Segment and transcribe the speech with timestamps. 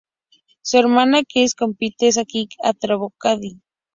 [0.63, 3.59] Su hermana Cassie compite en esquí acrobático.